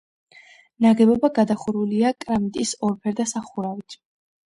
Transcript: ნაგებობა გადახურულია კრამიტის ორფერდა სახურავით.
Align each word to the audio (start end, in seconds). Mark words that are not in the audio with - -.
ნაგებობა 0.85 1.31
გადახურულია 1.37 2.15
კრამიტის 2.25 2.75
ორფერდა 2.91 3.31
სახურავით. 3.37 4.05